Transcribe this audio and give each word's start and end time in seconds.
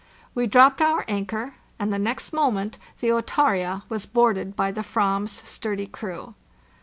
We 0.33 0.47
dropped 0.47 0.81
our 0.81 1.05
anchor, 1.07 1.53
and 1.77 1.93
the 1.93 1.99
next 1.99 2.33
moment 2.33 2.79
the 3.01 3.09
Ofarza 3.11 3.83
was 3.87 4.07
boarded 4.07 4.55
by 4.55 4.71
the 4.71 4.81
/vam's 4.81 5.47
sturdy 5.47 5.85
crew. 5.85 6.33